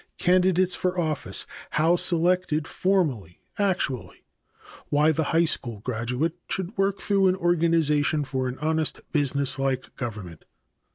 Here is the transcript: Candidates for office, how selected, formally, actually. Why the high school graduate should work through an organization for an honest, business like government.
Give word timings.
Candidates 0.17 0.73
for 0.73 0.99
office, 0.99 1.45
how 1.77 1.95
selected, 1.95 2.65
formally, 2.67 3.39
actually. 3.59 4.23
Why 4.89 5.11
the 5.11 5.25
high 5.25 5.45
school 5.45 5.79
graduate 5.81 6.35
should 6.49 6.75
work 6.75 6.99
through 6.99 7.27
an 7.27 7.35
organization 7.35 8.23
for 8.23 8.47
an 8.47 8.57
honest, 8.57 9.01
business 9.11 9.59
like 9.59 9.95
government. 9.97 10.45